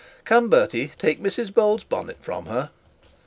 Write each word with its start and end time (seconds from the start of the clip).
Come, 0.25 0.49
Bertie, 0.49 0.93
take 0.97 1.21
Mrs 1.21 1.53
Bold's 1.53 1.83
bonnet 1.83 2.23
from 2.23 2.47
her.' 2.47 2.71